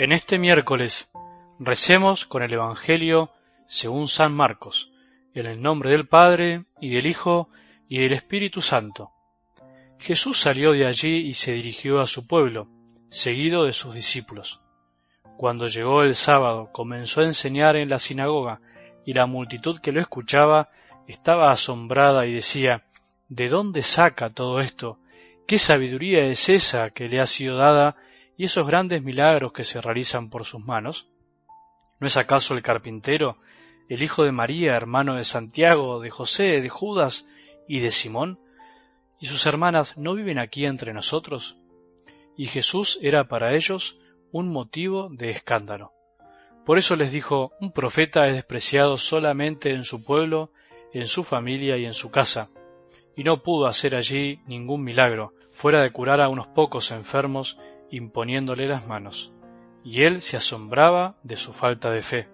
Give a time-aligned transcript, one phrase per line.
[0.00, 1.10] En este miércoles
[1.58, 3.30] recemos con el Evangelio
[3.66, 4.90] según San Marcos,
[5.34, 7.50] en el nombre del Padre y del Hijo
[7.86, 9.10] y del Espíritu Santo.
[9.98, 12.66] Jesús salió de allí y se dirigió a su pueblo,
[13.10, 14.62] seguido de sus discípulos.
[15.36, 18.62] Cuando llegó el sábado comenzó a enseñar en la sinagoga,
[19.04, 20.70] y la multitud que lo escuchaba
[21.08, 22.86] estaba asombrada y decía
[23.28, 24.98] ¿De dónde saca todo esto?
[25.46, 27.96] ¿Qué sabiduría es esa que le ha sido dada
[28.40, 31.10] y esos grandes milagros que se realizan por sus manos?
[31.98, 33.36] ¿No es acaso el carpintero,
[33.90, 37.28] el hijo de María, hermano de Santiago, de José, de Judas
[37.68, 38.40] y de Simón?
[39.18, 41.58] ¿Y sus hermanas no viven aquí entre nosotros?
[42.34, 43.98] Y Jesús era para ellos
[44.32, 45.92] un motivo de escándalo.
[46.64, 50.50] Por eso les dijo, un profeta es despreciado solamente en su pueblo,
[50.94, 52.48] en su familia y en su casa,
[53.14, 57.58] y no pudo hacer allí ningún milagro, fuera de curar a unos pocos enfermos
[57.90, 59.32] imponiéndole las manos,
[59.84, 62.28] y él se asombraba de su falta de fe.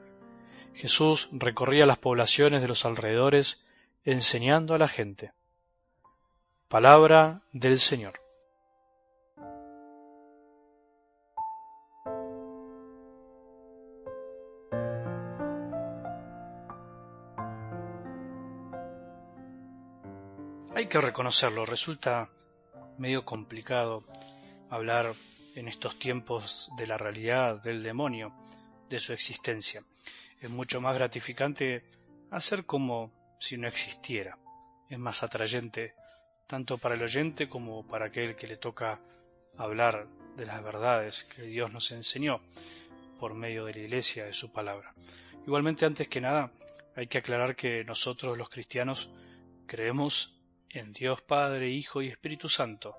[0.75, 3.65] Jesús recorría las poblaciones de los alrededores
[4.05, 5.33] enseñando a la gente.
[6.69, 8.21] Palabra del Señor.
[20.75, 22.27] Hay que reconocerlo, resulta
[22.99, 24.05] medio complicado
[24.69, 25.15] hablar
[25.57, 28.33] en estos tiempos de la realidad del demonio,
[28.89, 29.83] de su existencia.
[30.41, 31.83] Es mucho más gratificante
[32.31, 34.39] hacer como si no existiera.
[34.89, 35.95] Es más atrayente
[36.47, 39.01] tanto para el oyente como para aquel que le toca
[39.57, 42.41] hablar de las verdades que Dios nos enseñó
[43.19, 44.93] por medio de la iglesia, de su palabra.
[45.47, 46.53] Igualmente, antes que nada,
[46.95, 49.11] hay que aclarar que nosotros los cristianos
[49.67, 52.97] creemos en Dios Padre, Hijo y Espíritu Santo,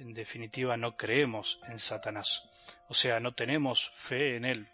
[0.00, 2.48] en definitiva no creemos en Satanás.
[2.88, 4.68] O sea, no tenemos fe en él,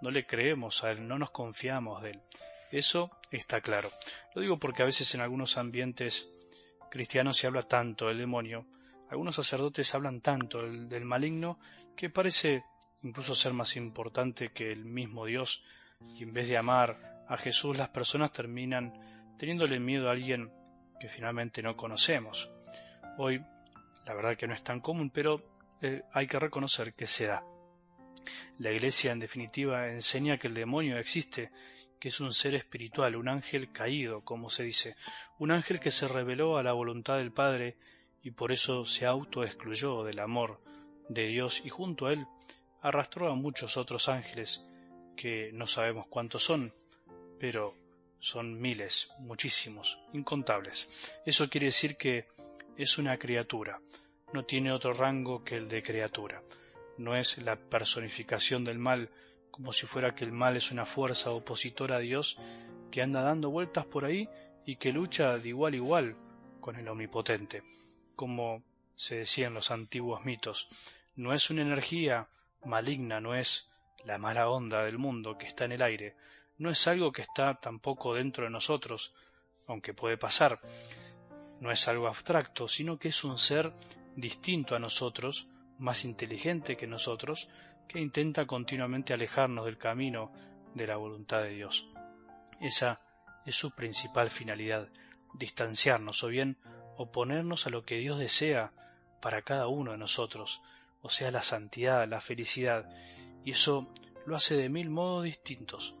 [0.00, 2.20] no le creemos a él, no nos confiamos de él.
[2.72, 3.90] Eso está claro.
[4.34, 6.28] Lo digo porque a veces en algunos ambientes
[6.90, 8.66] cristianos se habla tanto del demonio,
[9.10, 11.58] algunos sacerdotes hablan tanto del, maligno,
[11.96, 12.64] que parece
[13.02, 15.64] incluso ser más importante que el mismo Dios,
[16.16, 20.52] y en vez de amar a Jesús, las personas terminan teniéndole miedo a alguien
[20.98, 22.50] que finalmente no conocemos.
[23.18, 23.42] Hoy
[24.10, 25.40] la verdad que no es tan común, pero
[25.80, 27.44] eh, hay que reconocer que se da.
[28.58, 31.52] La Iglesia, en definitiva, enseña que el demonio existe,
[32.00, 34.96] que es un ser espiritual, un ángel caído, como se dice,
[35.38, 37.76] un ángel que se reveló a la voluntad del Padre
[38.20, 40.60] y por eso se autoexcluyó del amor
[41.08, 42.26] de Dios y junto a él
[42.82, 44.68] arrastró a muchos otros ángeles
[45.16, 46.74] que no sabemos cuántos son,
[47.38, 47.76] pero
[48.18, 51.12] son miles, muchísimos, incontables.
[51.24, 52.26] Eso quiere decir que
[52.82, 53.78] es una criatura,
[54.32, 56.42] no tiene otro rango que el de criatura.
[56.96, 59.10] No es la personificación del mal,
[59.50, 62.38] como si fuera que el mal es una fuerza opositora a Dios
[62.90, 64.30] que anda dando vueltas por ahí
[64.64, 66.16] y que lucha de igual a igual
[66.60, 67.62] con el omnipotente.
[68.16, 68.62] Como
[68.94, 70.68] se decía en los antiguos mitos,
[71.16, 72.28] no es una energía
[72.64, 73.70] maligna, no es
[74.04, 76.16] la mala onda del mundo que está en el aire,
[76.56, 79.14] no es algo que está tampoco dentro de nosotros,
[79.66, 80.60] aunque puede pasar,
[81.60, 83.72] no es algo abstracto, sino que es un ser
[84.16, 85.46] distinto a nosotros,
[85.78, 87.48] más inteligente que nosotros,
[87.86, 90.32] que intenta continuamente alejarnos del camino
[90.74, 91.88] de la voluntad de Dios.
[92.60, 93.00] Esa
[93.46, 94.88] es su principal finalidad,
[95.34, 96.56] distanciarnos o bien
[96.96, 98.72] oponernos a lo que Dios desea
[99.20, 100.62] para cada uno de nosotros,
[101.02, 102.88] o sea, la santidad, la felicidad,
[103.44, 103.92] y eso
[104.26, 105.94] lo hace de mil modos distintos.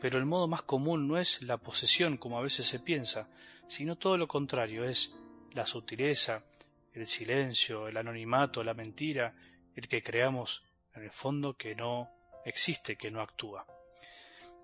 [0.00, 3.28] Pero el modo más común no es la posesión como a veces se piensa,
[3.68, 5.14] sino todo lo contrario, es
[5.52, 6.42] la sutileza,
[6.92, 9.34] el silencio, el anonimato, la mentira,
[9.76, 10.64] el que creamos
[10.94, 12.10] en el fondo que no
[12.44, 13.66] existe, que no actúa.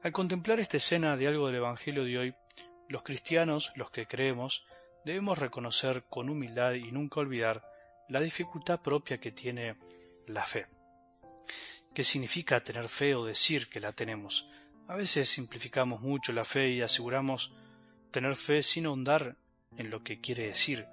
[0.02, 2.34] Al contemplar esta escena de algo del Evangelio de hoy,
[2.88, 4.64] los cristianos, los que creemos,
[5.04, 7.62] debemos reconocer con humildad y nunca olvidar
[8.08, 9.76] la dificultad propia que tiene
[10.26, 10.66] la fe.
[11.94, 14.48] ¿Qué significa tener fe o decir que la tenemos?
[14.88, 17.52] A veces simplificamos mucho la fe y aseguramos
[18.14, 19.36] tener fe sin ahondar
[19.76, 20.86] en lo que quiere decir,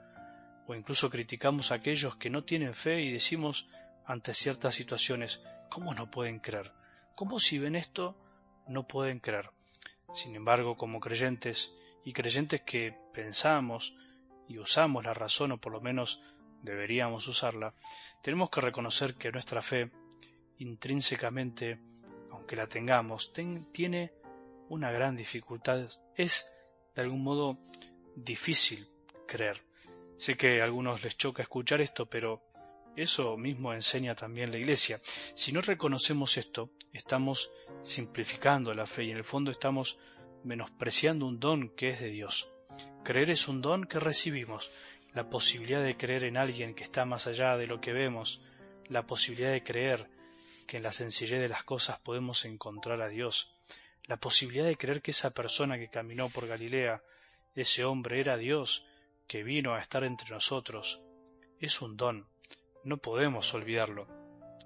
[0.65, 3.67] o incluso criticamos a aquellos que no tienen fe y decimos
[4.07, 5.39] ante ciertas situaciones,
[5.69, 6.71] ¿cómo no pueden creer?
[7.15, 8.17] ¿Cómo si ven esto
[8.67, 9.51] no pueden creer?
[10.15, 11.71] Sin embargo, como creyentes
[12.03, 13.95] y creyentes que pensamos
[14.47, 16.23] y usamos la razón, o por lo menos
[16.63, 17.75] deberíamos usarla,
[18.23, 19.91] tenemos que reconocer que nuestra fe,
[20.57, 21.79] intrínsecamente,
[22.31, 23.31] aunque la tengamos,
[23.71, 24.11] tiene
[24.69, 26.51] una gran dificultad, es
[26.95, 27.57] de algún modo
[28.15, 28.87] difícil
[29.27, 29.61] creer.
[30.17, 32.41] Sé que a algunos les choca escuchar esto, pero
[32.95, 34.99] Eso mismo enseña también la Iglesia.
[35.33, 37.49] Si no reconocemos esto, estamos
[37.83, 39.97] simplificando la fe y en el fondo estamos
[40.43, 42.49] menospreciando un don que es de Dios.
[43.03, 44.71] Creer es un don que recibimos,
[45.13, 48.41] la posibilidad de creer en alguien que está más allá de lo que vemos,
[48.87, 50.09] la posibilidad de creer
[50.67, 53.55] que en la sencillez de las cosas podemos encontrar a Dios,
[54.05, 57.03] la posibilidad de creer que esa persona que caminó por Galilea,
[57.55, 58.85] ese hombre era Dios,
[59.27, 61.01] que vino a estar entre nosotros,
[61.59, 62.27] es un don,
[62.83, 64.07] no podemos olvidarlo.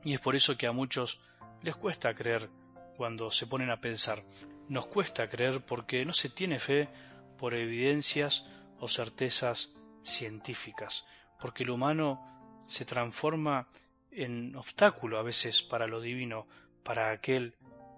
[0.03, 1.21] Y es por eso que a muchos
[1.61, 2.49] les cuesta creer
[2.95, 4.23] cuando se ponen a pensar.
[4.69, 6.89] Nos cuesta creer porque no se tiene fe
[7.37, 8.45] por evidencias
[8.79, 11.05] o certezas científicas,
[11.39, 13.67] porque el humano se transforma
[14.11, 16.47] en obstáculo a veces para lo divino,
[16.83, 17.55] para aquel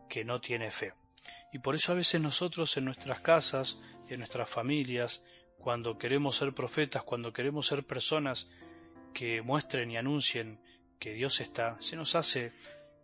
[0.09, 0.93] que no tiene fe.
[1.51, 3.79] Y por eso a veces nosotros en nuestras casas,
[4.09, 5.23] en nuestras familias,
[5.57, 8.49] cuando queremos ser profetas, cuando queremos ser personas
[9.13, 10.59] que muestren y anuncien
[10.99, 12.53] que Dios está, se nos hace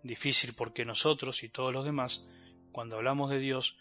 [0.03, 2.27] difícil porque nosotros y todos los demás,
[2.71, 3.77] cuando hablamos de Dios,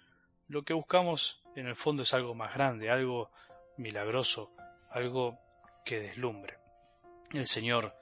[0.49, 3.31] lo que buscamos en el fondo es algo más grande, algo
[3.77, 4.53] milagroso,
[4.91, 5.39] algo
[5.85, 6.59] que deslumbre.
[7.33, 7.95] El Señor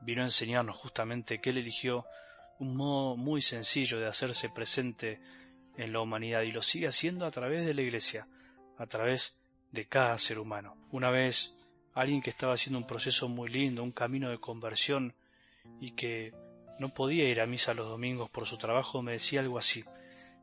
[0.00, 2.06] vino a enseñarnos justamente que Él eligió
[2.58, 5.20] un modo muy sencillo de hacerse presente
[5.80, 8.28] en la humanidad y lo sigue haciendo a través de la Iglesia,
[8.76, 9.34] a través
[9.72, 10.76] de cada ser humano.
[10.90, 11.56] Una vez
[11.94, 15.14] alguien que estaba haciendo un proceso muy lindo, un camino de conversión
[15.80, 16.34] y que
[16.78, 19.84] no podía ir a misa los domingos por su trabajo, me decía algo así.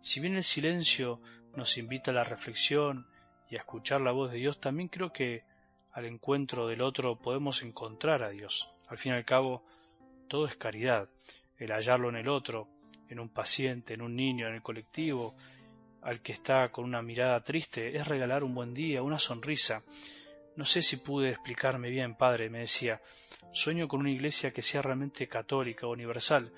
[0.02, 1.22] Si bien el silencio
[1.56, 3.08] nos invita a la reflexión
[3.50, 5.44] y a escuchar la voz de Dios, también creo que
[5.92, 8.72] al encuentro del otro podemos encontrar a Dios.
[8.88, 9.64] Al fin y al cabo,
[10.28, 11.10] todo es caridad.
[11.58, 12.68] El hallarlo en el otro,
[13.10, 15.36] en un paciente, en un niño, en el colectivo,
[16.02, 19.84] al que está con una mirada triste, es regalar un buen día, una sonrisa,
[20.58, 23.00] no sé si pude explicarme bien, padre, me decía.
[23.52, 26.52] Sueño con una iglesia que sea realmente católica, universal,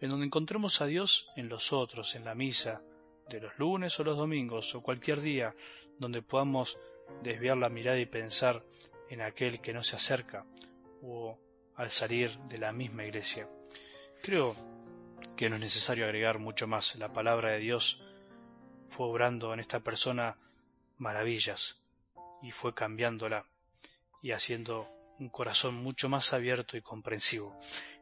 [0.00, 2.82] en donde encontremos a Dios en los otros, en la misa,
[3.28, 5.54] de los lunes o los domingos, o cualquier día,
[6.00, 6.78] donde podamos
[7.22, 8.64] desviar la mirada y pensar
[9.08, 10.44] en aquel que no se acerca,
[11.00, 11.38] o
[11.76, 13.48] al salir de la misma iglesia.
[14.20, 14.56] Creo
[15.36, 16.94] que no es necesario agregar mucho más.
[16.96, 18.02] La palabra de Dios
[18.88, 20.36] fue obrando en esta persona
[20.98, 21.82] maravillas
[22.42, 23.46] y fue cambiándola
[24.22, 24.88] y haciendo
[25.18, 27.56] un corazón mucho más abierto y comprensivo.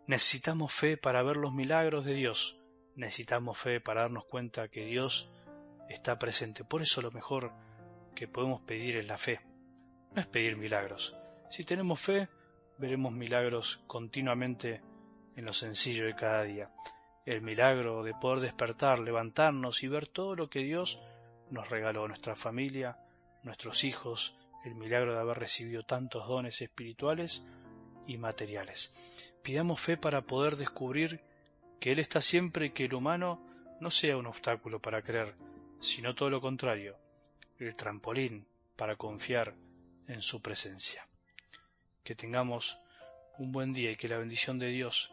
[0.06, 2.58] Necesitamos fe para ver los milagros de Dios.
[2.96, 5.30] Necesitamos fe para darnos cuenta que Dios
[5.88, 6.64] está presente.
[6.64, 7.52] Por eso lo mejor
[8.14, 9.40] que podemos pedir es la fe.
[10.14, 11.16] No es pedir milagros.
[11.50, 12.28] Si tenemos fe,
[12.78, 14.82] veremos milagros continuamente
[15.36, 16.70] en lo sencillo de cada día.
[17.24, 21.00] El milagro de poder despertar, levantarnos y ver todo lo que Dios
[21.50, 22.98] nos regaló, nuestra familia,
[23.42, 27.44] nuestros hijos, el milagro de haber recibido tantos dones espirituales
[28.06, 28.92] y materiales.
[29.42, 31.20] Pidamos fe para poder descubrir
[31.80, 33.44] que Él está siempre y que el humano
[33.80, 35.34] no sea un obstáculo para creer,
[35.80, 36.96] sino todo lo contrario,
[37.58, 38.46] el trampolín
[38.76, 39.54] para confiar
[40.06, 41.06] en su presencia.
[42.04, 42.78] Que tengamos
[43.38, 45.12] un buen día y que la bendición de Dios,